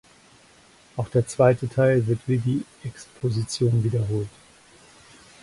Auch 0.97 1.09
der 1.09 1.27
zweite 1.27 1.69
Teil 1.69 2.07
wird 2.07 2.21
wie 2.25 2.39
die 2.39 2.65
Exposition 2.83 3.83
wiederholt. 3.83 4.29